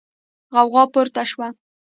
[0.55, 1.47] غوغا پورته شوه.